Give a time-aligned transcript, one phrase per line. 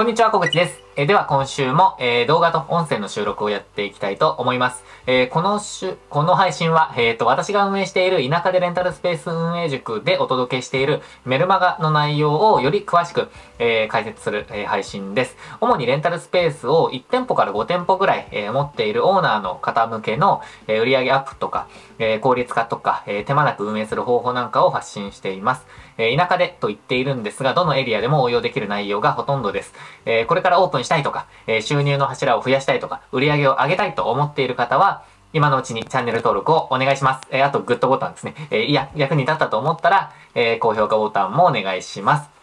[0.00, 0.89] こんにちは、小口です。
[0.96, 4.82] え、では今週も、えー、動画と音声の収録をやっていきたいと思います。
[5.06, 13.28] えー、この週、この配信は、えっ、と、私が運営している田舎でレンタルスペース運営塾でお届けしているメルマガの内容をより詳しく、
[13.60, 15.36] え解説する、え配信です。
[15.60, 21.68] 主にレンタルスペースを1店舗から5店舗ぐらい、え持っているオーナーの方向けの、え売上アップとか、
[22.00, 25.66] え効率化とか、え手間なく運営する方法なんかを発信しています。
[25.98, 29.72] え田舎でと言っているんですが、どのエリアでも応用できる内容がほとんどです。
[30.04, 37.28] えこれからオープンしたいとか、え収入の柱を増やしたいとか、売り上げを上げたいと思っている方は、今のうちにチャンネル登録をお願いします。
[37.30, 38.34] えあと、グッドボタンですね。
[38.50, 42.39] えいや、役に立ったと思ったら、え高評価ボタンもお願いします。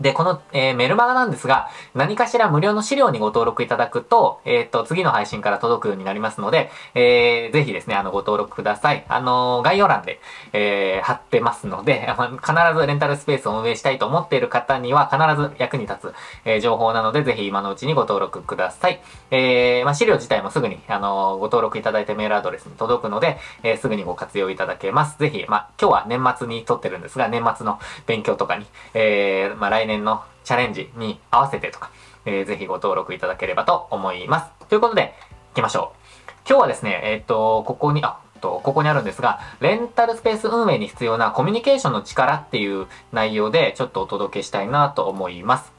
[0.00, 9.04] で、この、えー、メルマガなんですが、何かしら無料の資料にご登録いただくと、えっ、ー、と、次の配信から届くようになりますので、えー、ぜひですね、あの、ご登録ください。
[9.08, 10.20] あの概要欄で、
[10.52, 12.08] え、貼ってますので、
[12.40, 19.00] 必ずレンタルスペースを運営したいと思っている方には必ず役に立つ、え、情報なので、ぜひ今のうちにご登録ください。
[19.30, 25.18] え、まあ、資料自体もすぐに、あのご登録いただいたメールアドレスに届くので、え、すぐにご活用いただけます。
[25.18, 31.90] ぜひ、まあ、今日は年末に撮ってるんですが、年末の勉強とかに、え、まあ、来年のチャレンジに合わせてとか、
[32.24, 34.68] えー、ぜひご登録いただければと思います。
[34.68, 35.14] ということで、
[35.50, 36.30] 行きましょう。
[36.48, 45.72] 今日はですね、えっ、と、ここに、あ、と、ここにあるんですが、レンタルスペース運営に必要なコミュニケーションの力っていう内容でちょっとお届けしたいなと思います。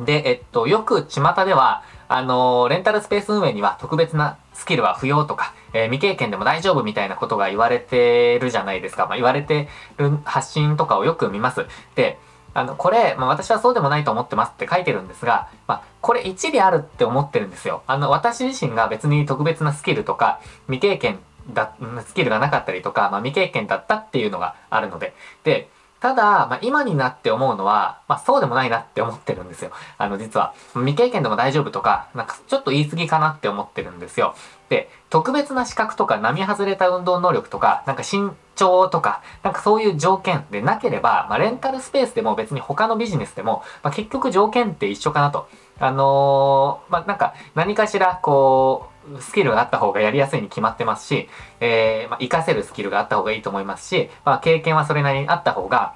[0.00, 9.06] で、えっと、よく巷では、あの、レンタルスペース運営には特別なスキルは不要とか、えー、未経験でも大丈夫みたいなことが言われてるじゃないですか。
[9.06, 11.66] まあ、言われてる発信とかをよく見ます。
[11.94, 12.18] で、
[12.54, 17.82] あの、これ、まあ、私はそうでもないと思ってますって書いてるんですが、まあ、これ一理あるって思ってるんですよ。
[17.86, 21.18] あの、私自身が別に特別なスキルとか、未経験
[21.52, 21.74] だ、
[22.06, 25.14] スキルがなかったりとか、まあ、未経験だったっていうのがあるので。
[25.42, 25.68] で、
[26.04, 29.70] ただ、まあ、今になって思うのは、まあ、そうでもないなって思ってるんですよ。
[29.96, 30.52] あの、実は。
[30.74, 34.34] 未経験でも大丈夫とか、なんかちょっと言い過ぎかなって思ってるんですよ。
[34.68, 45.48] で、特別な資格とか、並外れた運動能力とか、なんか身長とか、なんかそういう条件でなければ、まあ、レンタルスペースでも別に他のビジネスでも、まあ、結局条件って一緒かなと。
[45.78, 51.28] あのー、まあ、なんか何かしら、こう、スキルがあった方がやりやすいに決まってますし、
[51.60, 55.94] えー、まあ、活かせるスキルがあった方がいいと思いますし、まあ、経験はそれなりにあった方が、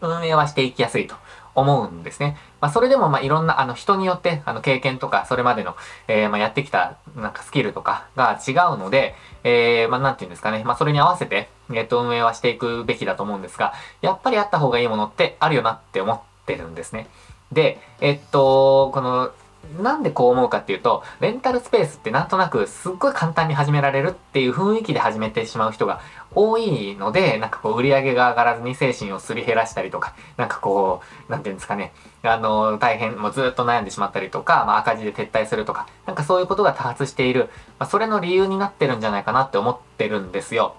[0.00, 1.14] 運営はしていきやすいと
[1.54, 2.36] 思うんですね。
[2.60, 5.76] まあ、それでも、ま、いろんな、あの、人によって、あの、経験とか、それまでの、
[6.08, 10.62] えー、まあ、やってきた、なんか、スキルとかが違うので、えー、まあ、なんていうんですかね。
[10.64, 13.72] まあ、それに合わせて、えっ、と、運営はしていくべきだと思うんですが、
[14.02, 17.08] やっぱりあった方がいいものってあるよなって思ってるんですね。
[17.52, 19.30] で、えっと、この、
[19.80, 26.00] なんでこう思うかっていうと、レンタルスペースってなんとなくすっごい簡単に始められるっていう雰囲気で始めてしまう人が
[26.34, 31.92] 多いので、なんかこう売り上げが上がらずに精神をすり減らしたりとか、なんかこう、なんていうんですかね、
[32.22, 40.74] あの、大変、もうずっと悩んでしまったりとか、まあ赤字で撤退するとか、なんかそういうことが多発している、まあそれの理由になってるんじゃないかなって思ってるんですよ。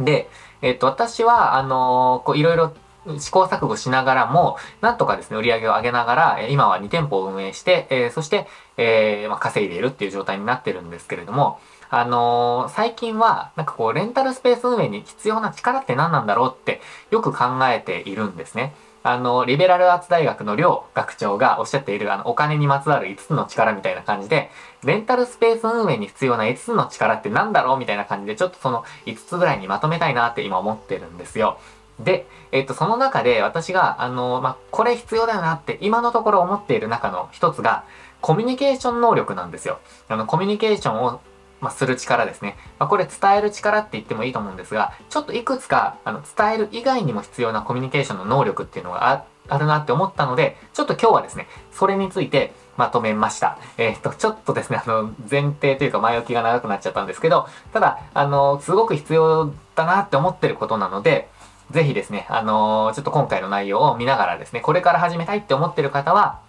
[0.00, 0.28] で、
[0.62, 2.72] えっと、私は、あのこういろいろ
[3.18, 8.46] 試行錯誤しながらも、なんとかですね、売り上げを上げながら、え今は2店舗を運営して、え、そして、
[8.76, 16.80] え、まあ、稼いでいるっていう状態になってるんですけれども、あのー、最近は、なんかこう、レンタルスペース運営に必要な力って何なんだろうって
[17.10, 18.74] よく考えているんですね。
[19.04, 24.50] あの、リベラルアーツ大学の両学長がおっしゃっている、あの、お金にまつわる5つの力みたいな感じで、
[24.84, 31.58] レンタルスペース運営に必要な5つの力って何だろうみたいな感じで、ちょっとその5つぐらいにまとめたいなって今思ってるんですよ。
[32.00, 37.84] で、えっと、その中で私が、あの、まあ、これ必要だなって今のところ思っている中の一つが、
[38.20, 39.78] コミュニケーション能力なんですよ。
[40.08, 41.20] あの、コミュニケーションを、
[41.60, 42.56] まあ、する力ですね。
[42.78, 53.58] まあ、これ伝える力って言ってもいいと思うんですが、ちょっといくつか、あの、伝える以外にも必要なコミュニケーションの能力っていうのがああるなって思ったので、ちょっと今日はですね、それについてまとめました。
[53.78, 61.28] えっ、と、ちょっとですね、あの、前提というか前置きが長くなっちゃったんですけど、ただ、あの、すごく必要だなって思ってることなので、
[61.70, 66.40] ぜひですね、あのー、ちょっと今回の内容を見ながらですね、これから始めたいって思ってる方は、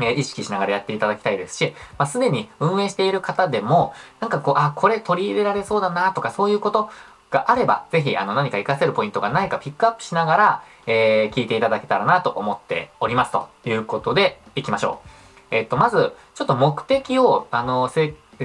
[0.00, 6.90] え意識しながらやっていただきたいですし、まあ、すでに運営している方でも、なんかこう、あ、これ取り入れられそうだなとか、そういうこと
[7.30, 13.32] があれば、ぜひ、あの、何か活かせるポイントがないかピックアップしながら、えー、聞いていただけたらなと思っております。
[13.32, 15.08] ということで、行きましょう。
[15.50, 17.88] えっと、まず、ちょっと目的を、あの、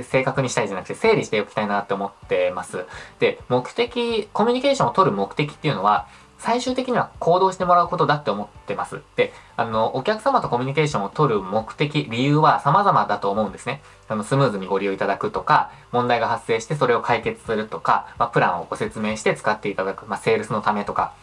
[0.02, 2.86] 正確にしたいじゃなくて、整理しておきたいなって思ってます。
[3.20, 6.08] で、目的、コミュニケーションを取る目的っていうのは、
[6.44, 9.00] 最終的には行動してもらうことだって思ってます。
[9.16, 13.82] で、あの、お客様とコミュニケーションを取る目的、理由は様々だと思うんですね。
[14.10, 21.14] あの、スムーズにご利用いただくとか、問題が発生してそれを解決するとか、まあ、プランをご説明して使っていただく、まあ、セールスのためとか、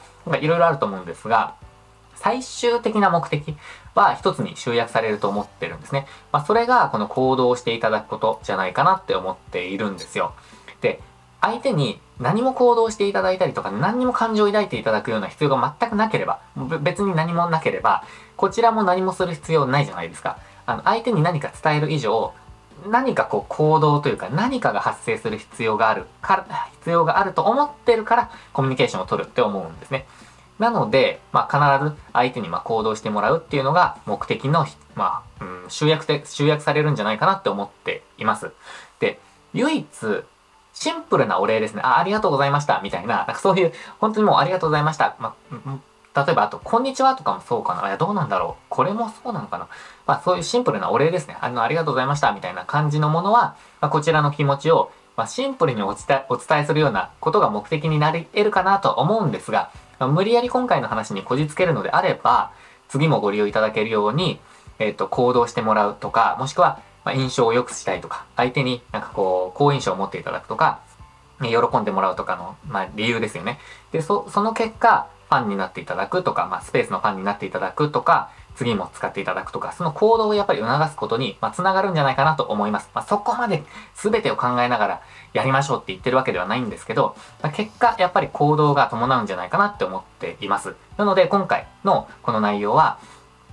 [0.40, 1.54] いろいろあると思うんですが、
[2.20, 3.56] 最終的な目的
[3.94, 6.06] は一つに集約されると思ってるんですね。
[6.32, 10.34] まあ、それがこの行動をしていただくことじゃないかなって思っているんですよ。
[10.82, 11.00] で、
[11.40, 16.40] 相手に何も行動していただいたりとか何にも感情を抱いていただくような必要が全くなければ、
[16.82, 18.04] 別に何もなければ、
[18.36, 20.38] こちらも何もする必要ないじゃないですか。
[20.66, 22.34] あの、相手に何か伝える以上、
[22.86, 30.06] 何かこう行動というか何かが発生する必要があるから、必要があると思ってるからコミュニケーションを取るって思うんですね。
[30.60, 38.52] なので、まあ、必ず相手にま行動してもらうっていうのが目的の、まあ、うん、集約で、集約されるんじゃないかなって思っています。
[39.00, 39.18] で、
[39.54, 39.88] 唯一、
[40.74, 41.80] シンプルなお礼ですね。
[41.82, 42.80] あ、ありがとうございました。
[42.82, 45.16] みたいな、なんかそういう、本当にもうありがとうございました。
[45.18, 47.88] まあ、例えば、あと、こんにちはとかもそうかな。
[47.88, 48.64] いや、どうなんだろう。
[48.68, 49.66] これもそうなのかな。
[50.06, 51.38] まあ、そういうシンプルなお礼ですね。
[51.40, 52.32] あの、ありがとうございました。
[52.32, 62.50] みたいな感じのものは、ま、こちらの気持ちを、まあ、シンプルにお伝え、お伝えするようなことが目的になり得るかなと思うんですが、まあ、無理やり今回の話にこじつけるのであれば、
[62.88, 64.40] 次もご利用いただけるように、
[64.80, 70.80] えっ、ー、と、行動してもらうとか、もしくは、まあ、印象を良くしたいとか、相手になんかこう、好印象を持っていただくとか、
[71.40, 73.58] 喜んでもらうとかの、まあ、理由ですよね。
[73.92, 82.90] で、そ、その結果、ファンになっていただくとか、まあ、スペースのファンになっていただくとか、次も使っていただくとか、その行動をやっぱり促すことに、まあ、つながるんじゃないかなと思います。
[82.94, 83.64] まあ、そこまで
[83.94, 85.00] 全てを考えながら
[85.32, 90.74] やりましょうって言ってるわけではないんですけど、まあ、結果、やっぱり行動が伴うんじゃないかなって思っています。
[90.96, 92.98] なので、今回のこの内容は、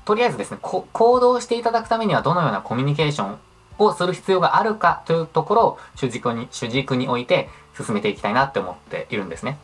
[0.06, 0.86] とりあえずですね、行
[1.20, 3.38] 動していただくためにはどのようなコミュニケーション
[3.78, 9.58] をする必要があるかというところを主軸に、主軸に置いて進めていきたいなって思っているんですね。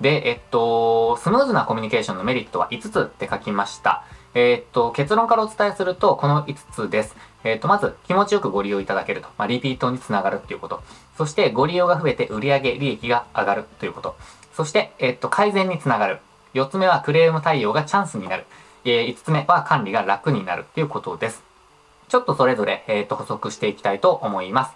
[0.00, 4.04] で、えっと、スムーズなコミュニケーションのメリットは5つって書きました。
[4.34, 7.16] えっと、結論からお伝えすると、この5つです。
[7.44, 9.28] えっと、まず、気持ちよくご利用いただけると。
[9.36, 10.82] まあ、リピートにつながるっていうこと。
[11.18, 14.16] そして、ご利用が増えて売上利益が上がるということ。
[14.54, 16.20] そして、えっと、改善につながる。
[16.54, 18.44] 4つ目は、クレーム対応がチャンスになる。
[18.84, 21.42] え、5つ目は、管理が楽になるっていうことです。
[22.08, 24.72] ちょっとそれぞれ、えっと、補足していきたいと思います。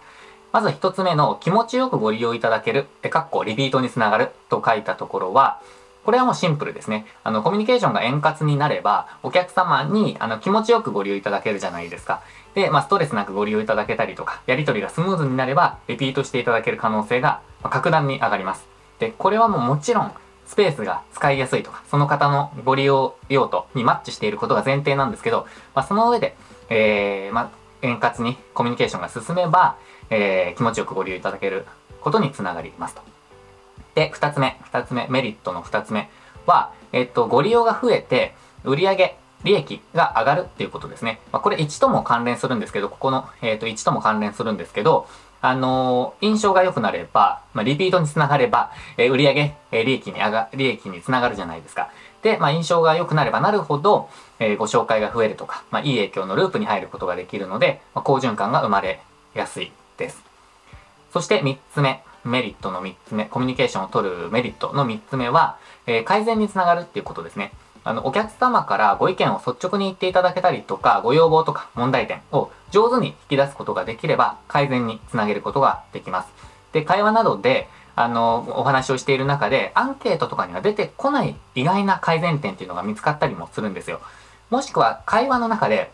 [0.52, 5.61] まず一つ目の気持ちよくご利用いただける、え、かっこリピートにつながると書いたところは、
[6.06, 7.05] これはもうシンプルですね。
[7.25, 12.23] あの、コミュニケーションが円滑になれば、お客様に、あの、気持ちよくご利用いただけるじゃないですか。
[12.55, 18.64] で、まあ、ストレスなくご利用いただけたりとか、やり取りがスムーズになれば、リピートしていただける可能性が、ま格段に上がります。
[19.00, 20.12] で、これはもうもちろん、
[20.47, 26.37] スペースが使いやすいとか、その方のご利用用途にマッチしていることが前提なんですけど、まあ、その上で、
[26.69, 27.50] えー、まあ、
[27.82, 29.76] 円滑にコミュニケーションが進めば、
[30.09, 31.67] えー、気持ちよくご利用いただける
[32.00, 33.16] ことにつながりますと。
[33.97, 36.09] で、二つ目、二つ目、メリットの二つ目
[36.47, 41.19] は、えっと、ご利用が増えて、売上利益が上がるっていうことですね。
[41.33, 45.09] まあ、これ1とも関連するんですけど、ここの、えっと、1とも関連するんですけど、
[45.41, 51.91] あのー、印象が良くなれば、まあ、リピートにつながれば、えー、売上、えー、利益に上が、利益につながるじゃないですか。
[52.23, 54.11] で、まあ、印象が良くなればなるほど、
[54.41, 59.01] えー、ご紹介が増えるとか、まあ、いい影響のループに入ることができるので、まあ、好循環が生まれ
[59.33, 60.23] やすいです。
[61.13, 67.52] そして3つ目、メリットの3つ目、コミュニケーションを取るメリットの3つ目は、えー、改善につながるっていうことですね。
[67.84, 76.28] あの、お客様からご意見を率直に言っていただけたりとか、ご要望とか問題点を上手に引き出すことができれば、改善につなげることができます。
[76.73, 84.00] で、会話などで、あの、お話をしている中で、アンケートとかには出てこない意外な改善点っていうのが見つかったりもするんですよ。
[84.50, 85.93] もしくは、会話の中で、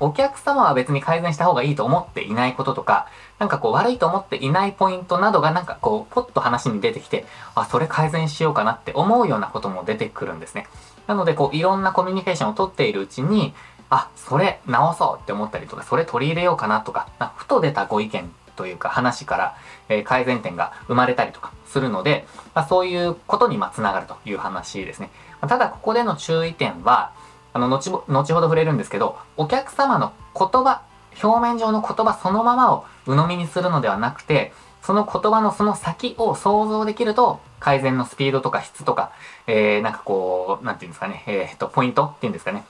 [0.00, 3.06] お客様は別に改善した方がいいと思っていないこととか、
[3.38, 7.24] なんかこう悪いと思っていないポイントなどがなんかこう、ポッと話に出てきて、
[7.54, 10.66] あ、それ改善しようかなって思うようなことも出てくるんですね。
[11.06, 13.54] なのでこう、いろんなコミュニケーションをとっているうちに、
[13.90, 19.56] あ、それ直そうって思ったりとか、それ取り入れようかなとか、ふと出たご意見というか話から、
[19.88, 25.10] え、改善点が生まれたりとかするので、まあ、そういうことにまつながるという話ですね。
[25.40, 27.12] ただここでの注意点は、
[27.52, 30.82] あの、後、後ほど触れるんですけど、お客様の言葉、
[31.22, 34.52] 表面上の言葉そのままを鵜呑みにするのではなくて、
[34.82, 39.12] その言葉のその先を想像できると、改善のスピードとか質とか、
[39.46, 42.64] えー、なんかこう、なんていうんですかね、えー、っと、ポイントっていうんですかね、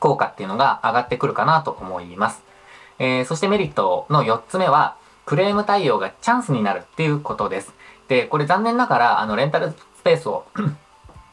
[0.00, 2.42] 効果っていうのが上がってくるかなと思います。
[2.98, 4.96] えー、そしてメリットの4つ目は、
[5.26, 7.74] クレーム対応がチャンスになるっていうことです。
[8.08, 10.46] で、これ残念ながら、あの、レンタルスペースを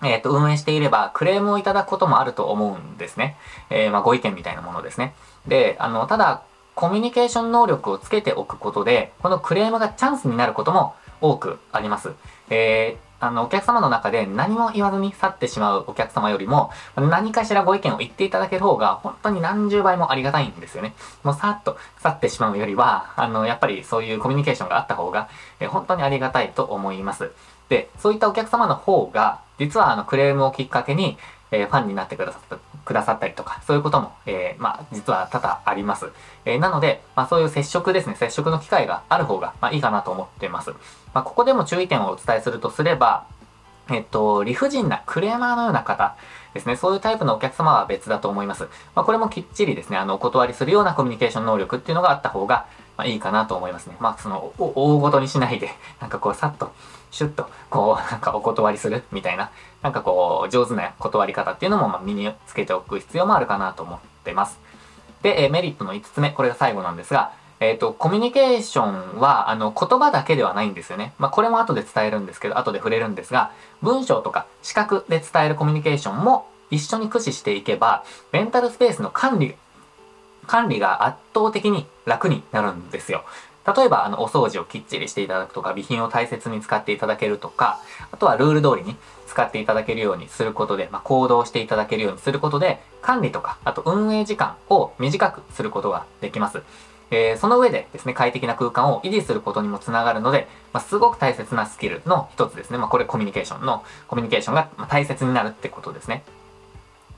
[0.05, 3.37] えっ、と、運営していれば、クレームをいただくこともあると思うんですね。
[3.69, 5.15] えー、まあ、ご意見みたいなものですね。
[5.47, 6.43] で、あの、ただ、
[6.75, 12.11] コミュニケーション能力をつけておくことで、このクレームがチャンスになることも多くあります。
[12.49, 20.93] えー、あの、お客様の中で何も言わずに去ってしまうお客様よりも、何かしらご意見を言っていただける方が、本当に何十倍もありがたいんですよね。
[21.23, 25.29] もうさっと去ってしまうよりは、あの、やっぱりそういうコミュニケーションがあった方が、
[25.61, 27.31] え、本当にありがたいと思います。
[27.73, 31.17] で、そういったお客様の方が、実はあのクレームをきっかけに、
[31.49, 36.11] えー、ファンになってくださったくださったりとか、そういうことも、えー、まあ、実は多々あります。
[36.45, 40.71] えー、なので、まあ、そういう接触ですね、接触の機会がある方が、まあ、いいかなと思っています。
[41.13, 43.25] まあ、ここでも注意点をお伝えするとすれば、
[43.89, 46.15] えっと、理不尽なクレーマーのような方
[46.53, 48.67] ですね、そういうタイプのお客様は別だと思います。
[48.93, 52.65] まあ、これもきっちりですね、あの、お断りするようなコミュニケーション能力っていうのがあった方が、
[52.97, 53.95] まあ、いいかなと思いますね。
[54.01, 56.73] まあ、その、大ごとにしないで、なんかこう、さっと、
[57.13, 59.51] シュッと、こう、なんかお断りするみたいな、
[59.83, 64.59] なんかこう、上手な断り方っていうのも、ま身につけておく必要もあるかなと思ってます。
[65.21, 71.13] で、えメリットの5つ目、これが最後なんですが、えっ、ー、と、コミュニケーションは、あの、言葉だけではないんですよね。
[71.19, 73.51] まあ、これも後で伝えるんですけど、後で触れるんですが、
[73.83, 79.55] 文章とか視覚で伝えるコミュニケーションも一緒に駆使していけば、レンタルスペースの管理、
[80.47, 83.23] 管理が圧倒的に楽になるんですよ。
[83.65, 87.79] 例えば、あの、お掃除をきっちりしていただくとか、備品を大切に使っていただけるとか、
[88.11, 96.61] あとはルール通りに使っていただけるようにすることで、まあ、行動していただけるようにすることで、管理とか、あと運営時間を短くすることができます。
[97.11, 102.77] えー、その上でですね、快適な空間を維持することにもつながるので、まあ、すごく大切なスキルの一つですね。
[102.77, 106.23] まあ、これコミュニケーションの、コミュニケーションが大切になるってことですね。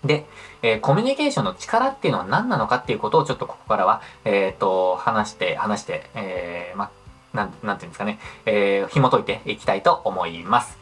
[0.05, 0.25] で、
[0.61, 6.91] えー、コミュニケーションの力っていうのは何なのかっていうことをちょっとここからは、えっ、ー、と、話して、話して、えー、ま、
[7.33, 10.77] なん、なんていうんですかね、えー、紐解いていきたいと思います。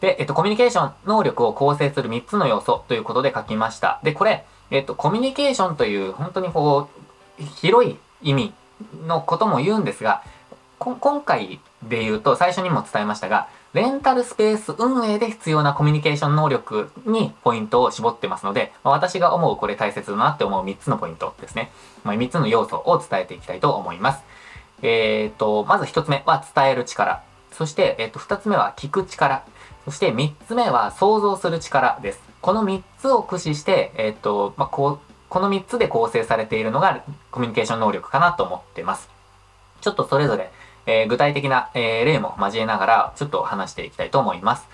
[0.00, 4.00] で、えっと、コミュニケーション能力を構成する3つの要素ということで書きました。
[4.02, 6.88] で、これ、えっと、コミュニケーションという本当にこ
[7.40, 8.52] う、広い意味
[9.06, 10.22] のことも言うんですが、
[10.78, 21.72] 今回で言うと最初にも伝えましたが、レンタルスペース運営で必要なコミュニケーション能力にポイントを絞ってますので、まあ、私が思うこれ大切だなって思う3つのポイントですね。
[22.04, 24.22] まあ、3つの要素を伝えていきたいと思います。
[24.82, 27.24] えっ、ー、と、まず1つ目は伝える力。
[27.50, 29.44] そして、えっ、ー、と、2つ目は聞く力。
[29.84, 32.20] そして3つ目は想像する力です。
[32.42, 37.02] この3つを駆使して、えっ、ー、と、まあ、こう、この3つで構成されているのが
[37.32, 39.08] コミュニケーション能力かなと思ってます。
[39.80, 40.52] ちょっとそれぞれ
[40.86, 44.68] えー、具体的な、えー、例も交えながら、ちょっと話していきたいと思います。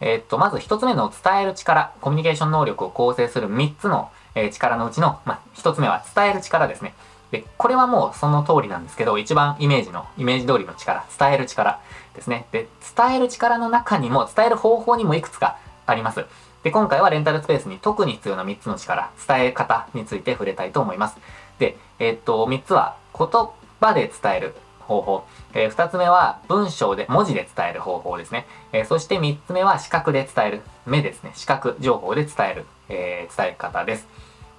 [0.00, 6.94] えー、っと、まず一つ目の伝える力、コミュニケーション能力を構成する三つの、え力のうちの、まあ、一つ目は伝える力ですね。
[7.30, 11.80] で、これはもうその通りなんですけど、一番イメージの、イメージ通りの力、伝える力
[12.14, 12.46] ですね。
[12.52, 16.24] で、伝える力の中にも、伝える方法にもいくつかあります。
[16.62, 21.16] で、今回はレンタルスペースに特に必要な3つの力、伝え方について触れたいと思います。
[21.58, 23.28] で、えー、っと、3つは言
[23.80, 24.54] 葉で伝える
[24.92, 25.24] 方法。
[25.54, 28.46] えー、2つ目は文章で、文字で伝える方法ですね。
[28.72, 30.62] えー、そして3つ目は視覚で伝える。
[30.84, 31.32] 目ですね。
[31.34, 34.06] 視覚情報で伝える、えー、伝え方です。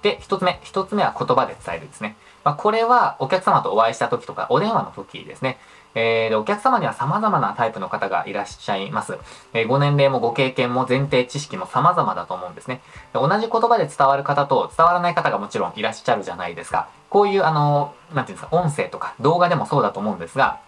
[0.02, 0.60] で、1つ目。
[0.64, 2.16] 1つ目は言葉で伝えるですね。
[2.44, 5.58] まあ、これはお客様とお会いした時とか、お電話の時ですね。
[5.94, 9.18] えー、でお客様には様々なタイプの方がいらっしゃいます。
[9.52, 12.80] えー、ご年齢もご経験も前提知識も様々だと思うんですね
[13.12, 13.20] で。
[13.20, 16.88] 同じ言葉で伝わる方と伝わらない方がもちろんいらっしゃるじゃないですか。
[17.10, 20.58] こういうあの、なんていうんですか、音声とか動画でもそうだと思うんですが、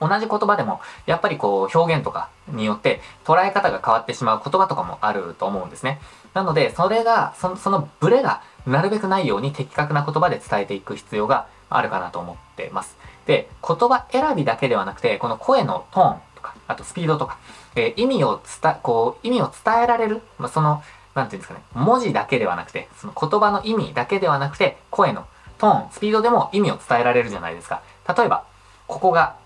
[0.00, 6.00] 同じ言葉でも、やっぱりこう、表現とかによって捉え方が変わってしまう言葉とかもあると思うんですね。
[6.32, 12.96] なので、それが、その、そのブレがなるべくないように的確な言葉で伝えていく必要があるかなと思ってます。
[13.30, 17.38] で、言葉選びだけではなくて、この声のトーンとか、あとスピードとか、
[17.76, 20.82] えー、意味を伝、こう、意味を伝えられる、まあ、その、
[21.14, 27.82] なんていうんですかね、文字だけではなくて、その言葉の意味だけではなくて、声のトーン、スピードでも意味を伝えられるじゃないですか。
[28.08, 28.42] 例えば、
[28.88, 29.36] ここが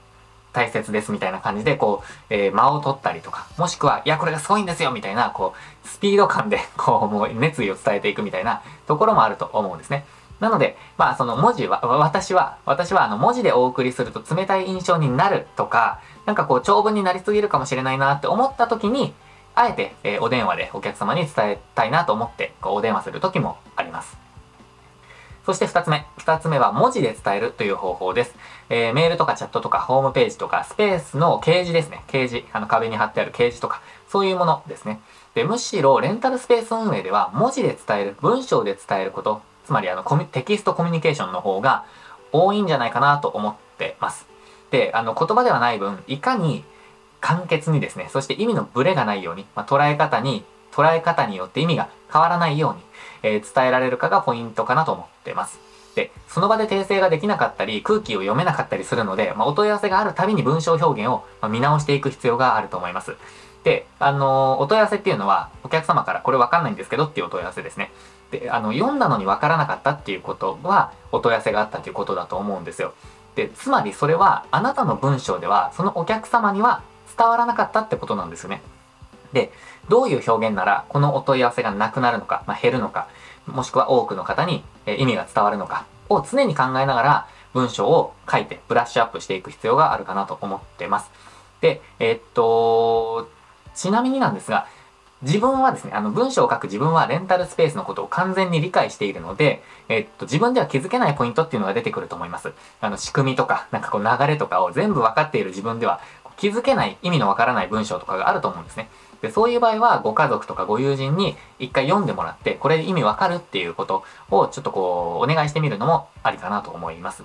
[0.55, 10.07] 大切ですみたいな感じで、こう、えー、間を取ったりとか、もしくは、いや、これがすごいんですよみたいな、こう、スピード感で、こう、もう熱意を伝えていくみたいなところもあると思うんですね。
[10.41, 19.15] なので、まあ、その文字は、私は、私はあの文字でお送りすると冷たい印象になるとか、なんかこう長文になりすぎるかもしれないなって思った時に、
[19.55, 24.17] あえて、えー、お電話でお客様に伝えたいなと思って、こうお電話する時もあります。
[25.47, 26.07] そして二つ目。
[26.17, 28.35] 二つ目は文字で伝えるという方法です。
[28.71, 32.03] えー、メールとかチャットとかホームページとかスペースの掲示ですね。
[32.09, 32.47] 掲示。
[32.53, 35.01] あの壁に貼ってある掲示とか、そういうものですね。
[35.35, 41.85] で、むしろレンタルスペース運営では文字で伝える、文章で伝えること、つまりあのコミテキストコミュニケーションの方が
[42.33, 44.27] 多いんじゃないかなと思ってます。
[44.71, 46.65] で、あの言葉ではない分、いかに
[47.21, 52.83] 簡潔にですね、そして意味のブレがないように、まあ、捉え方に、捉え方によって意味が変わらないように、
[53.23, 55.61] えー、伝えられるかがポイントかなと思ってます。
[55.95, 63.17] で、その場で訂正ができなかったり、空気を読めなかったりするので、まあ、お問い合わせがあるたびに文章表現を見直していく必要があると思います。
[63.63, 67.93] で、あのー、お問い合わせっていうのは、お客様からこれわかんないんですけどっていうお問い合わせですね。
[68.39, 72.93] で、あの、読んだのにわからなかったっていうことは、お問い合わせがあったっていうことだと思うんですよ。
[73.37, 76.83] で、つまりそれは、あなたの文章では、そのお客様には
[77.17, 78.61] 伝わらなかったってことなんですよね。
[79.33, 79.53] で、
[79.89, 83.07] どういう表現ならこのお問い合わせがなくなるのか、まあ、減るのか、
[83.47, 91.11] もしくは多くの方に意味が伝わるのかを常に考えながら文章を書いてブラッシュアップしていく必要があるかなと思ってます。
[91.61, 93.29] で、えー、っと、
[93.75, 94.67] ちなみになんですが、
[95.25, 102.53] 自分はですね、あの文章を書く自分はレンタルスペースのことを完全に理解しているので、えっと、自分では気づけないポイントっていうのが出てくると思います。
[102.81, 106.01] あの、仕組みとか、なんかこう流れとかを全部分かっている自分では
[106.37, 108.89] 気づけない意味のわからない文章とかがあると思うんですね。
[109.23, 117.25] で、そういう場合はご家族とかご友人に一回読んでもらって、これで意味わかるっていうことをちょっとこう、お願いしてみるのもありかなと思います。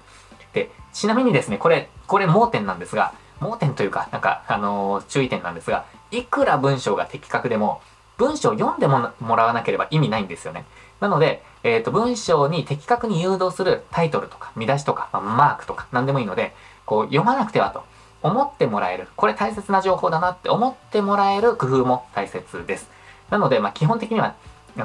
[0.53, 7.81] で、ちなみにですね、これ、これ盲点なんですが、盲点というか、なんか、あのー、注意点なんですが、いくら文章が的確でも、
[8.17, 10.65] 文章を読んでもらわなければ意味ないんですよね。
[10.99, 16.53] なので、えっ、ー、と、文章に的確に誘導するタイトルとか、見出しとか、まあ、マークとか、何でもいいので、
[16.85, 17.83] こう、読まなくてはと。
[18.21, 19.07] 思ってもらえる。
[19.15, 22.89] これ大切な情報だなって思ってもらえる工夫も大切です。
[23.29, 24.35] なので、まあ、基本的には、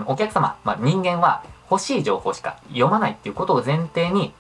[0.07, 4.33] お客様、まあ、人間は欲しい情報しか読まないっていうことを前提に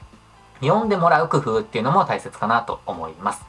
[0.60, 3.44] 読んでもらう工夫っていうのも大切かなと思います。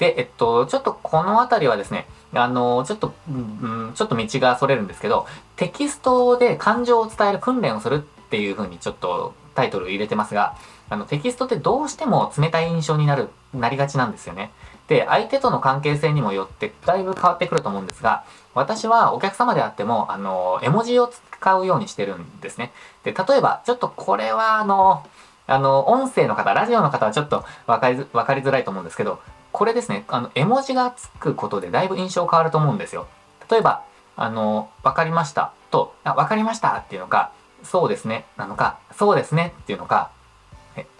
[0.00, 5.26] で、えっと、ちょっとこのあたりはですね、あの、ちょっと、うん、ちょっと道がそれるんですけど、
[5.56, 7.98] テキストで感情を伝える訓練をするっ
[8.30, 10.56] ていうふうにちょっとタイトル入れてますが、
[10.88, 14.52] あの、テキストってどうしても冷たい印象になる、なりがちなんですよね。
[14.88, 22.72] で、相手との関係性にもよってだいぶ変わってくると思うんですが、私はお客様であっても、あの、絵文字を使うようにしてるんですね。
[23.04, 25.06] で、例えば、ちょっとこれはあの、
[25.46, 29.18] あの、音声の方、ラジオの方はちょっと分かり分かりづらいと思うんですけど、
[29.52, 33.06] これですね、あの、絵文字がつくことでだいぶ印象変わると思うんですよ。
[33.50, 33.82] 例えば、
[34.16, 40.10] あの、分かりましたと、あ、分かりましたっていうのか、そうですね、なのか、そうですねっていうのか、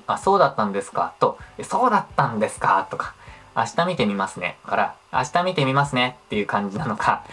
[0.06, 3.14] あ、そうだったんですかと、そうだったんですかとか、
[3.56, 4.56] 明日見てみますね。
[4.66, 7.24] から、明日見てみますねっていう感じなのか、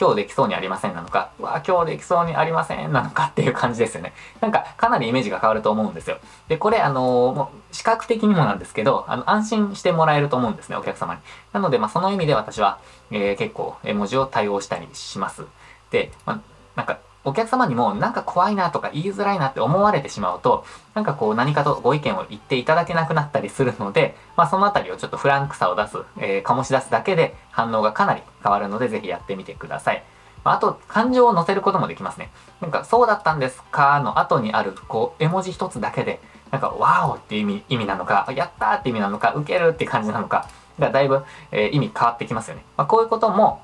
[0.00, 4.12] 今日できそうにありませんなのか、うわ、今日できそうにありませんなのかっていう感じですよね。
[4.40, 6.18] なんか、かなりイメージが変わると思うんですよ。
[6.48, 11.20] で、これ、あのー、もう、視覚的にもなんですけど、あの、安心してもらえると思うんですね、お客様に。
[11.52, 12.78] なので、まあ、その意味で私は、
[13.10, 15.44] えー、結構、絵文字を対応したりします。
[15.90, 16.40] で、まあ、
[16.76, 30.02] なんか、お客様にもなんか怖いなとか言いづらいなって思われてしまうと、なんかこう何かとご意見を言っていただけなくなったりするので、まあそのあたりをちょっとフランクさを出す、えー、醸し出すだけで反応がかなり変わるのでぜひやってみてください。
[30.44, 32.30] まあ、あと、感情を乗せることもできますね。
[32.60, 42.64] なんか、そうだったんですかの後にある、こう、絵文字一つだけで、なんか、ワーオっていう意味意味なのか、やったーって意味なのか、受けるって感じなのか、がだいぶ、えー、意味変わってきますよね。
[42.76, 43.62] まあ、こういうことも、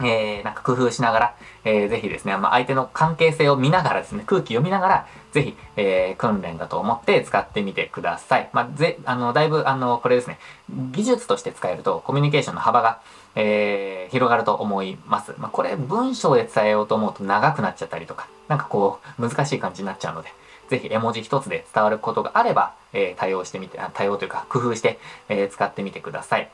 [0.00, 1.34] えー、なんか工夫しながら、
[1.64, 8.50] えー、ぜひですね、まあ、相手の関係性を見ながらですね、空気読みながら、ぜひ、えー、訓練だと思って使ってみてください。
[8.52, 10.38] まあ、ぜ、あの、だいぶ、あの、これですね、
[10.92, 13.00] 技術として使えると、コミュニケーションの幅が、
[13.34, 15.34] えー、広がると思います。
[15.38, 20.32] まあ、これ、文章で伝えようと思うと長くなっちゃったりとか、なんかこう、難しい感じになっちゃうので、
[20.68, 26.50] ぜひ絵文字一つで伝わることがあれば、えー、対応してみて、対応というか工夫して、えー、使ってみてください。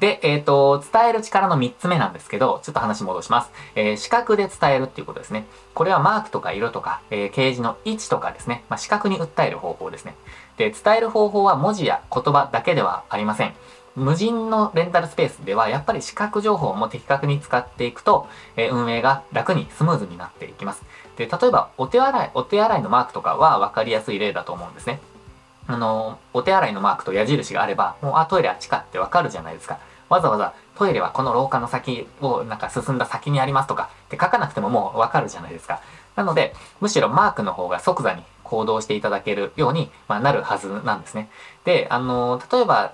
[0.00, 3.50] で、えっ、ー、と、伝える力の3つ目なんですけど、ちょっと話戻します。
[3.74, 5.44] えー、視覚で伝えるっていうことですね。
[5.74, 8.64] これはマークとか色とか、えー、掲示の位置とかですね。
[8.70, 10.16] まあ、視覚に訴える方法ですね。
[10.56, 13.52] で、伝える方法は文字や言葉だけではありません。
[13.94, 20.82] 無人のレンタルスペースでは、やっぱり視覚情報も的確に使っていくと、えー、運営が楽にスムーズになっていきます。
[21.16, 25.00] で、例えば、お手洗い、お手洗いのマークとかは分かりやすい例だと思うんですね。
[25.66, 29.78] あの、お手洗いのマークと矢印があれば、もう、あ、トイレあっちかってわかるじゃないですか。
[30.10, 35.80] わざわざトイレはこの廊下の先をなんか進んだ先にありますとかって書かなくてももうわかるじゃないですか。
[36.16, 41.30] なので、むしろマークの方が即座に行動していただけるように、ま、なるはずなんですね。
[41.64, 42.92] で、あの、例えば、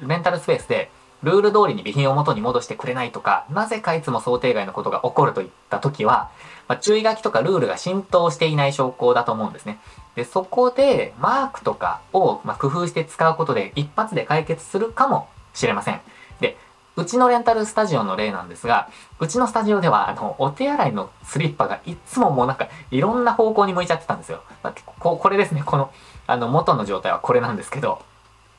[0.00, 0.90] レンタルスペースで、
[1.22, 6.30] ルール通りに備品を元に戻してくれないとか、なぜかいつも想定外のことが起こるといった時は、
[6.68, 9.80] まあ、注意書きとかルールが浸透していない証拠だと思うんですね。
[10.14, 16.00] で、そこで、マークとかを、ま工夫して使うことで、一発で解決するかもしれません。
[16.40, 16.56] で
[16.98, 18.88] うちのレンタルスタジオの例なんですが、
[19.20, 24.42] うちのスタジオでは、あの、お手洗いのスリッパがいつももうなんか、いろんな方向に向いちゃってたんですよ。
[24.64, 25.92] まあ、ここれですね、この、
[26.26, 28.02] あの、元の状態はこれなんですけど、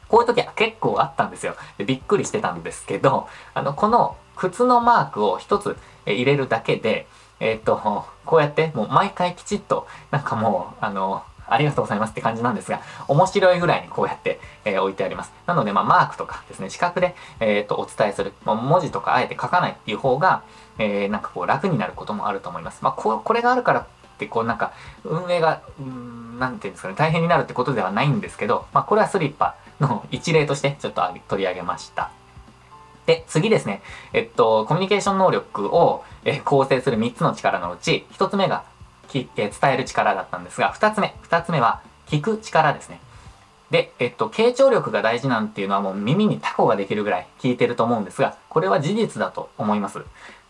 [0.08, 1.56] こういう時は結構あったんですよ。
[1.78, 7.08] でびっくりしてたんですけど、あの、この靴のマークを一つ入れるだけで、
[7.42, 15.32] えっ、と、こうやってもう毎回きちっと、なんかもう、あの、ありがとうございますって感じなんですが、面白いぐらいにこうやって、えー、置いてあります。
[15.46, 18.34] なので、まあ、マークとかですね、四角で、えっ、ー、と、お伝えする。
[18.46, 20.44] まあ、文字とかあえて書かないっていう方が、
[20.78, 22.84] えー、なんかこう楽になることもあると思います。
[22.84, 23.86] まあ、ここれがあるからっ
[24.18, 32.12] て、こうなんか、運営が、うん、なんていうんですかね、大変になるってことではないんですけど、まあ、これはスリッパの一例としてちょっと取り上げました。
[33.06, 33.82] で、次ですね。
[34.14, 38.64] えっと、コミュニケーション能力を、え構成する3つの力のうち、1つ目が
[39.10, 43.02] き、え伝える力だったんですが、2つ目、2つ目は聞く力ですね。
[43.72, 50.00] で、えっと、傾聴力が大事なんていうのはもう耳にタコができるぐらい聞いてると思うんですが、これは事実だと思います。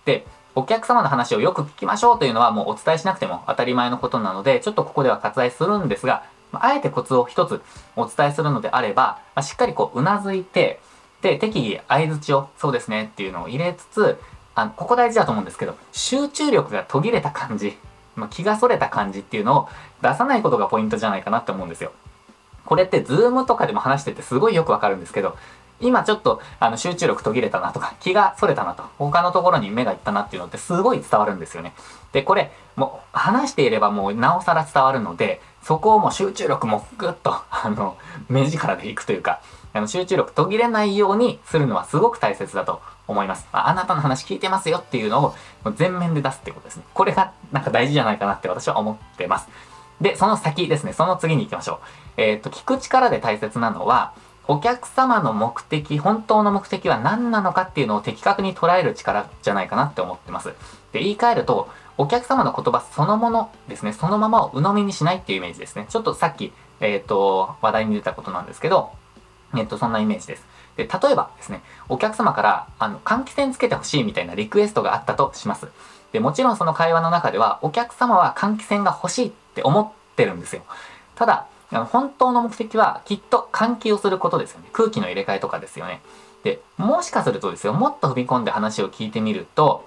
[0.06, 7.62] で、お客様の話をよく聞きましょうというのはもうお伝えしなくても当たり前のことなので、ちょっとここでは割愛するんですが、あえてコツを一つ
[7.95, 10.80] お伝えするのであればま、しっかりこう、うなずいて、
[11.22, 14.17] で、適宜相づちを、そうですねっていうのを入れつつ、
[14.56, 17.78] あの、ここ大事だと思うんですけど、集中力が途切れた感じ、
[18.19, 19.69] ま、気がそれた感じっていうのを
[20.01, 21.91] 出さないことがポイントじゃないかなって思うんですよ。
[22.65, 25.36] これってズームとかでも話しててすごいよくわかるんですけど、
[25.82, 31.73] 今ちょっとあの集中力途切れたなとか、気がそれたなと、他のところに目がいったなっていうのってすごい伝わるんですよね。
[32.12, 39.41] で、これ、もう話していればもうなおさら伝わるので、そこをもう集中力もぐっと、あの、目力でいくというか、
[39.73, 43.47] あの集中力途切れないようにするのはすごく大切だと思います。
[43.51, 45.36] まあ、あなたの話聞いてますよっていうのを
[45.75, 46.84] 全面で出すってことですね。
[46.93, 49.47] これがなんか大事じゃないかなって私は思ってます。
[50.01, 51.82] で、その先ですね、その次に行きましょ
[52.17, 52.21] う。
[52.21, 54.13] えっ、と、聞く力で大切なのは、
[54.47, 60.53] お客様の目的、本当の目的は何なのかっていうのを的確に捉える力じゃないかなって思ってます。
[60.91, 65.86] で、言い換えると、お客様の言葉そのものですね、そのままを鵜呑みにしないっていうイメージですね。
[65.89, 68.91] ちょっとさっき、えっ、ー、と、話題に出たことなんですけど、
[69.55, 70.43] えっ、と、そんなイメージです。
[70.77, 75.67] で、例えばですね、お客様から、あの、換気扇つけてほしいみたいなリクエストがあったとします。
[76.12, 80.63] で、もちろんその会話の中では、お客様は換気扇が欲しいって思ってるんですよ。
[81.15, 84.69] ただ、あの本当の目的はきっと換気をすることですよね。
[84.73, 86.01] 空気の入れ替えとかですよね。
[86.43, 89.85] で、もしかするとですよ、もっと踏み込んで話を聞いてみると、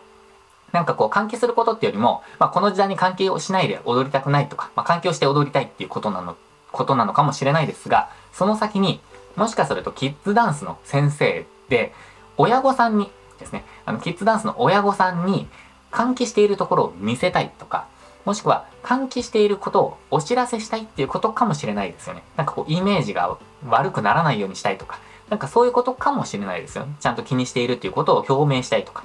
[0.72, 6.36] なんかこう換気することっていうよりも、まあ、この時代に換気をしないで踊りたくないとか、まあ、換気をして踊りたいっていうことなの、
[6.70, 9.00] ことなのかもしれないですが、その先に、
[9.36, 11.92] もしかするとキッズダンスの先生で、
[12.36, 15.48] 親御さんにですね、あの、キッズダンスの親御さんに
[15.90, 17.86] 換気しているところを見せたいとか、
[18.24, 22.22] もしくは換気していることをお知らせしたいっていうことかもしれないですよね。
[22.36, 23.36] なんかこう、イメージが
[23.68, 26.94] 悪くならないようにしたいとか、なんかそういうことかもしれないですよね。
[27.00, 29.04] ちゃんと気にしているっていうことを表明したいとか。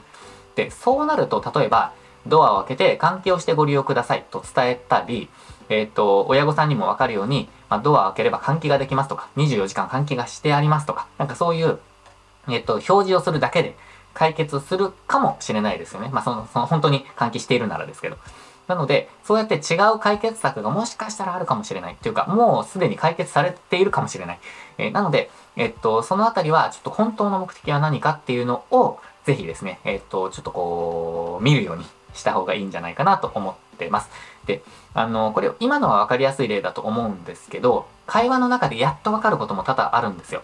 [0.55, 1.93] で、そうなると、例えば、
[2.27, 5.29] ドアを開けて換気をしてご利用くださいと伝えたり、
[5.69, 11.79] えっ、ー、と、親御さんにもわかるように、まあ、ドア開ければ換気ができますとか、24時間換気がしてありますとか、なんかそういう、
[12.49, 13.75] えっ、と、表示をするだけで
[14.13, 16.09] 解決するかもしれないですよね。
[16.11, 18.17] まあ、その、その本当に換気しているならですけど。
[18.67, 24.39] なので、そうやって違う解決策がもしかしたらあるかもしれないっていうか、もうすでに解決されているかもしれない。
[24.77, 31.85] えー、なので、えっと、そのあたりは、ちょっと本当の目的は何かっていうのを、ぜひですね、えっ、と、ちょっとこう、見るように
[32.17, 34.09] した方がいいんじゃないかなと思ってます。
[34.45, 40.41] で、あの、これ、今のは分かりやすい例だと思うんですけど、会話の中でやっと分かることも多々あるんですよ。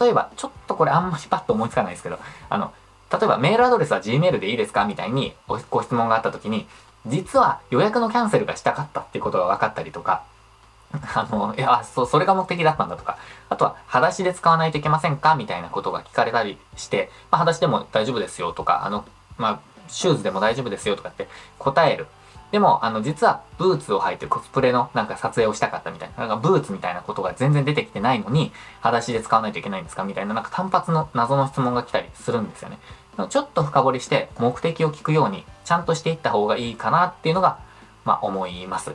[0.00, 2.72] 例えば、ちょっとこれあんまりパッと思いつかないですけど、あの、
[3.10, 6.66] 例えばメールアドレスは Gmail でいいですかみたいにご質問があった時に、
[7.06, 10.24] 実は予約のキャンセルがしたかったっていうことが分かったりとか、
[11.14, 19.04] あの、いや、そ、それが目的だったんだとか、あとは、裸足で使わないといけませんかみたいなことが聞かれたりして、まあ、裸足でも大丈夫ですよとか、あの、
[19.36, 22.06] まあ、シューズでも大丈夫ですよとかって答える。
[22.52, 32.78] でも、あの、実は、ブーツを履いてコスプレのなんか撮影をしたかったみたいな、なんかブーツみたいなことが全然出てきてないのに、裸足で使わないといけないんですかみたいな、なんか単発の謎の質問が来たりするんですよね。
[33.30, 37.58] ちょっと深掘りして、目的を聞くように、ちゃんとしていった方がいいかなっていうのが、
[38.04, 38.92] まあ、思います。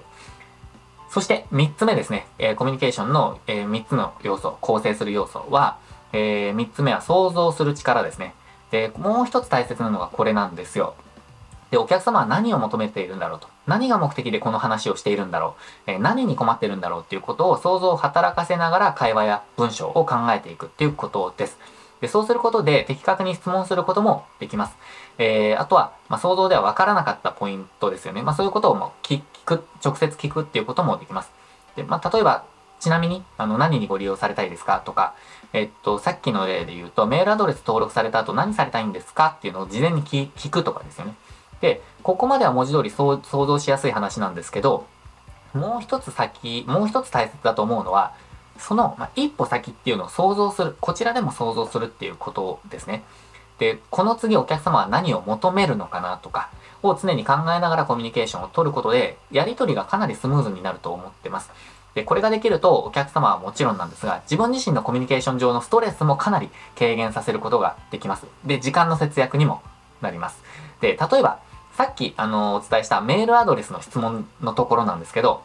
[1.10, 5.78] そして3つ目ですね、えー、コミュニケーションの、えー、3つの要素、構成する要素は、
[6.14, 8.34] えー、3つ目は想像する力ですね。
[8.72, 10.96] で、もう一つ大切なのがこれなんですよ。
[11.72, 13.48] で、お客様は何を求めているんだろうと。
[13.66, 15.56] 何が目的でこの話をしているんだろ
[15.88, 15.92] う。
[15.92, 21.58] えー、何に困ってるんだろうっていうことを想像を働かせながら会話や文章を考えていくっていうことです。
[22.02, 24.76] で、そうすることで的確に質問することもできます。
[25.18, 28.22] えー、あとは、まあ、想像では分からなかったポイントですよね。
[28.22, 31.32] まあ、そういうことをも聞く、直接聞くっていうこともできます。
[31.76, 32.44] で、まあ、例えば、
[32.80, 35.14] ちなみに、あの、何にご利用されたいですかとか、
[35.54, 41.16] えっと、さっきの例で言うと、メールアドレス登録された後何されたいんですかっていうのを事前に聞くとかですよね。
[41.60, 44.86] で、ここまでは文字通り想像しやすい話なんですけど、
[45.54, 48.14] もう一つ先、もう一つ大切だと思うのは、
[48.58, 50.78] その、まあ、一歩先っていうのを想像する。
[50.80, 53.04] こちらでも想像するっていうことですね。
[53.60, 56.50] で、この次お客様は何を求めるのかなとか
[56.82, 61.52] を常に考えながらコミュニケーションを取ることで、やり取りがかなりスムーズになると思ってます。
[61.94, 68.26] で、これができるとお客様はもちろんなんですが、自分自身のコミュニケーション上のストレスもかなり軽減させることができます。
[68.46, 69.62] で、時間の節約にも
[70.02, 70.42] なります。
[70.80, 71.40] で、例えば、
[71.76, 75.44] さっき、あの、お伝えしたメールアドレスの質問のところなんですけど、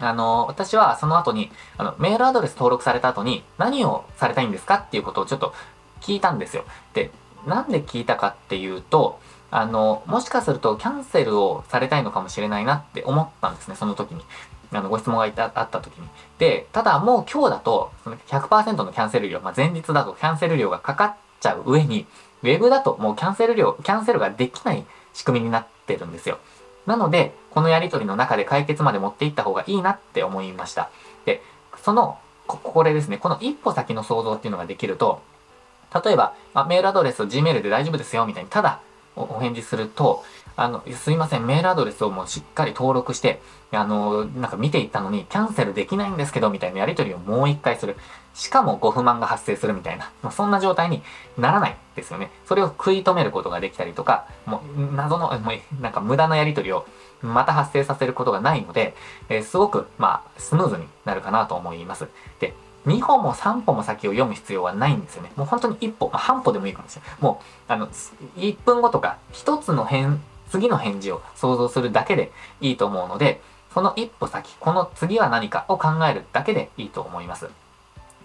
[0.00, 5.54] あの、私はその後に、あの、メールアドレス登録された後に何をされたいんですかっていうことをちょっと
[6.00, 6.64] 聞いたんですよ。
[6.94, 7.10] で、
[7.46, 14.24] なんで聞いたかっていうと、あの、もしかするとキャンセルをされたいのかもしれないなって思ったんですね、その時に。
[14.72, 16.08] あの、ご質問がいたあった時に。
[16.38, 22.06] で、ただもう今日だと、その100%のキャンセル料、まあ、前日だとキャンセル料がかかっちゃう上に、
[22.42, 26.38] ウェブだともうキャンセル料、キャンセルができない仕組みになってるんですよ。
[26.86, 30.90] なので、このやりとりの中で解決まで持っていった方がいいなって思いました。
[31.24, 31.42] で、
[31.82, 35.20] その、ここれですね、この一歩先の想像っていうのができると、
[36.04, 38.80] 例えば、まあ、メールアドレスを、Gmail で大丈夫ですよ、みたいに、ただ
[39.16, 40.24] お返事すると、
[40.56, 43.40] あの、すいません、メールアドレスをもうしっかり登録して、
[43.72, 47.96] あの、なんか見ていったのに、キャンセルできないんですけど、みたいなやり取りをもう一回する。
[48.34, 51.02] しかもご不満が発生するみたいな、まあ、そんな状態に
[51.36, 52.30] ならないですよね。
[52.46, 56.86] それを食い止めることができたりとか、もう、謎の、もう、なんか無駄なやり取りを
[57.22, 58.94] また発生させることがないので、
[59.28, 62.08] えー、すごく、まあ、スムーズになるかなと思います。
[62.38, 62.54] で、
[62.86, 65.30] 2歩も3歩も先を読む必要はないんですよね。
[65.36, 67.10] もう本当に1歩、まあ、半歩でもいいかもしれない。
[67.20, 67.88] もう、あの、
[68.36, 70.18] 1分後とか、1つの返、
[70.50, 73.40] 次の返事を想像するだけでいいと思うので、
[73.72, 77.48] その一歩先、この次は何かを考えるだけでいいと思います。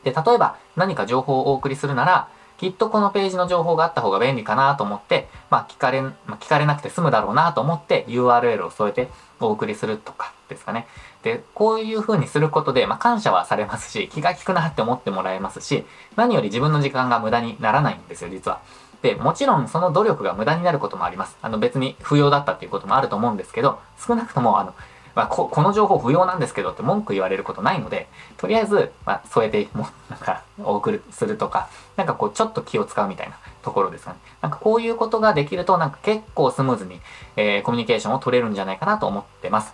[0.04, 9.10] で、例えば何か情報をお送りするなら、きっとこのページの情報があった方が便利かなと思って、まあ聞かれ、まあ、聞かれなくて済むだろうなと思って URL を添えて
[9.40, 10.88] お送りするとかですかね。
[11.24, 15.84] で、こういう風にすることで、まあ感謝はされますし、気が利くなって思ってもらえますし、
[16.16, 18.62] 何より自分の時間が無駄にならないんですよ、実は。
[19.02, 21.38] で、もちろんその努力が無駄になることもあります。
[21.42, 24.74] あの別に不要だったっていうこともあると思うんですけど、少なくともあの、
[25.16, 34.18] まあ、ここの情報不要なんですけどって文句言われることないので、とりあえず、まあ、添えて、も うなんか、お送りするとか、なんかこう、ちょっと気を使うみたいなところですかね。
[34.42, 37.00] なんかこういうことができると、なんか結構スムーズに、
[37.38, 39.74] えー、コミュニケーションを取れるんじゃないかなと思ってます。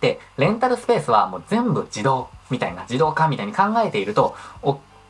[0.00, 4.34] で、レンタルスペースはもう全部自動みたいな、自動化みたいに考えていると、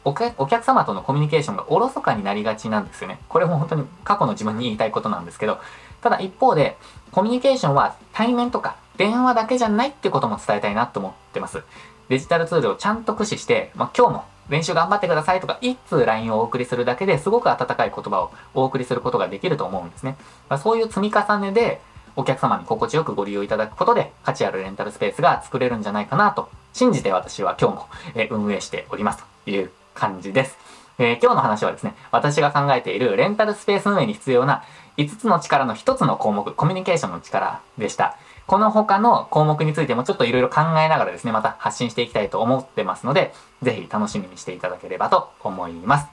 [0.05, 3.19] お客様とのコミュニケーションがおろそかになりがちなんですよね。
[3.29, 5.59] これも本当に過去の自分に言いたいことなんですけど、
[6.03, 6.77] ただ一方で、
[7.11, 11.63] コミュニケーションは対面とか電話だけじゃないってことも伝えたいなと思ってます。
[12.09, 20.17] デジタルツールをちゃんと駆使して、まあ、今日も練習頑張ってくださいとか、一通 LINE をお送りするだけですごく温かい言葉をお送りすることができると思うんですね。
[20.51, 21.81] まあ、そういう積み重ねで、
[22.17, 27.89] お客様に心地よくご利用いただくことで、価値あるレンタルスペースが作れるんじゃないかなと、信じて私は今日も、
[28.31, 30.59] 運営しておりますという感じです。
[30.99, 34.63] えー、今日の話はですね、私が考えているレンタルスペース運営に必要な
[34.97, 38.17] 5つの力の1つの項目、コミュニケーションの力でした。
[38.47, 46.07] この他の項目についてもちょっといろいろ考えながらですね、また発信していきたいと思ってますので、ぜひ楽しみにしていただければと思います。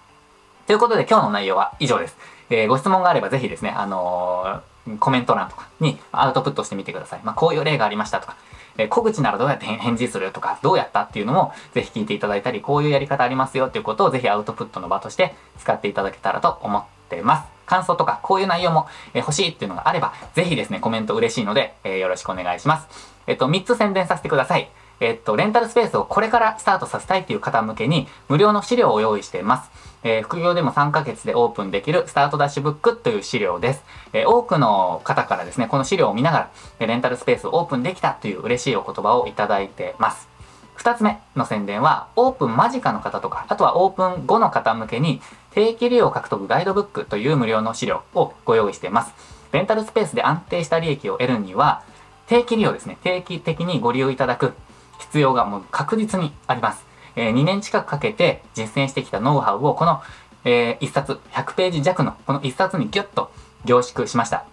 [0.65, 2.17] ということで今日の内容は以上です。
[2.49, 7.21] えー、ご質問があればぜひですね、あのー、コメント欄とかにアウトプットしてみてください。
[7.23, 8.35] まあ、こういう例がありましたとか、
[8.77, 17.61] えー、小口ならどうやって返事するとか、どうやったっていうのもぜひ聞いていただいたり、こういうやり方ありますよっていうことをぜひアウトプットの場として使っていただけたらと思ってます。
[17.71, 22.87] 感想とか、こういう内容も、え欲しいっていうのがあれば、ぜひですね、コメント嬉しいので、えー、よろしくお願いします。
[23.27, 24.69] えっと、3つ宣伝させてください。
[24.99, 29.71] えっと、レンタルスペースをこれからスタートさせたいっていう方向けに、無料の資料を用意しています。
[30.03, 33.83] えー、副業でも3ヶ月でオープンできるスタートダッシュブックという資料です。
[34.13, 40.27] えー、多くの方からですね、この資料を見ながら、レンタルスペースをオープンできたという嬉しいお言葉をいただいてます。
[40.75, 49.13] 二つ目の宣伝は、オープン間近の方とか、あとはオープン後の方向けに、定期利用獲得ガイドブックという無料の資料をご用意しています。
[49.51, 51.83] レンタルスペースで安定した利益を得るには、
[52.25, 52.97] 定期利用ですね。
[53.03, 54.53] 定期的にご利用いただく
[54.99, 56.90] 必要がもう確実にあります。
[57.15, 60.01] え、2年近くかけて実践してきたノウハウをこの、
[60.43, 63.31] え、1冊、100ページ弱のこの1冊にギュッと
[63.65, 64.45] 凝縮しました。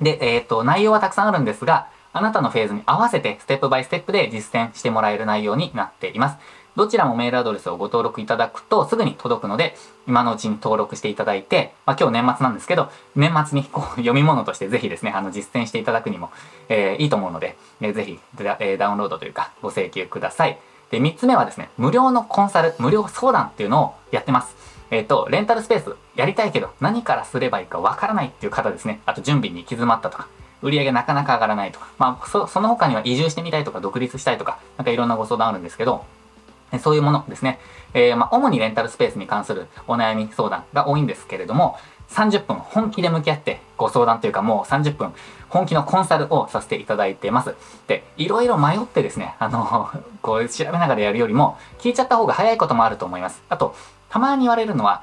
[0.00, 6.36] で、えっ、ー、と、内容はたくさんあるんですが、あなたのフェーズに合わせてステップバイステップで実践してもらえる内容になっています。
[6.78, 16.30] どちらもメールアドレスをご登録いただくとすぐに届くので、今のうちに登録していただいて、まあ、今日年末なんですけど、年末にこう読み物としてぜひですね、あの実践していただくにも、
[16.68, 18.20] えー、いいと思うので、えー、ぜひ,、
[18.60, 20.58] えー、ダウンロードというかご請求ください。
[20.90, 24.56] で、3つ目はですね、無料のコンサル、無料相談っていうのをやってます。
[24.90, 29.00] えっ、ー、と、レンタルスペースやりたいけど何からすればいいかわからないっていう方ですね。
[29.04, 30.28] あと準備に行き詰まったとか、
[30.62, 36.04] 売り上げなかなか上がらないとか、まあ、そその他には移住してみたいとか、独立したいとか、なんかいろんなご相談あるんですけど、
[36.80, 37.58] そういうものですね。
[37.94, 41.78] えー、まあ、主にレンタルスペースに関するお悩み相談が多いんですけれども、
[42.10, 45.12] 30分本気で向き合ってご相談というかもう30分
[45.48, 47.54] 本気のコンサルをさせていただいてます。
[47.86, 49.90] で、いろいろ迷ってですね、あの、
[50.20, 53.42] こう調べながらやるよりも聞いちゃった方が早いこともあると思います。
[53.48, 53.74] あと、
[54.10, 55.02] たまに言われるのは、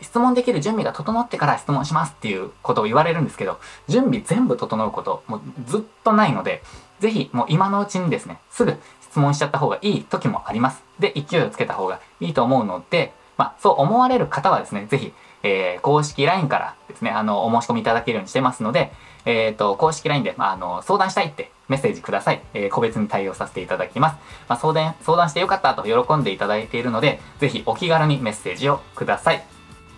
[0.00, 6.62] 質問できる準備が整ってから質問しますっていうことを言われるんですけど、準備全部整うこと、もうずっとないので、
[7.00, 10.82] ぜひもう今のうちにですね、すぐ質問しちゃった方がいい時もあります。
[10.98, 15.12] で、勢いをつけた方がいいと思うので、まあ、そう思われる方はですね、ぜひ、
[15.44, 18.90] えー、公式 LINE からですね、あの、お申し込みいただけるようにしてますので、
[19.26, 22.42] えっ、ー、と、公式 LINE で、まあ、あの、相談したいってメッセージください。
[22.54, 24.16] えー、個別に対応させていただきます。
[24.48, 29.44] まあ、相談、相談してよかったと喜んでいただいているので、ぜひお気軽にメッセージをください。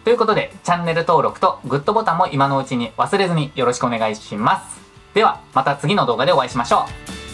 [0.04, 4.80] ということで、チャンネル登録とグッドボタンも今のうちに忘れずによろしくお願いします。
[5.14, 6.86] では、また次の動画でお会いしましょ
[7.22, 7.25] う。